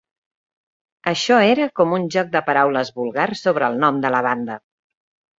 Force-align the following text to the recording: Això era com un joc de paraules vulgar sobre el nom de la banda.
Això 1.09 1.35
era 1.49 1.67
com 1.79 1.93
un 1.97 2.07
joc 2.15 2.31
de 2.35 2.41
paraules 2.47 2.91
vulgar 2.95 3.27
sobre 3.41 3.69
el 3.73 3.77
nom 3.83 3.99
de 4.07 4.11
la 4.15 4.23
banda. 4.29 4.57